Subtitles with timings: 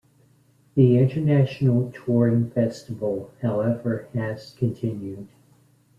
[0.73, 5.27] The international touring festival, however, has continued.